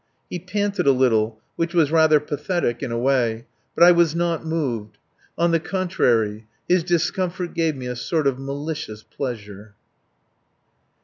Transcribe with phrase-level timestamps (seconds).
[0.31, 3.45] He panted a little, which was rather pathetic in a way.
[3.75, 4.97] But I was not moved.
[5.37, 6.47] On the contrary.
[6.67, 9.75] His discomfort gave me a sort of malicious pleasure.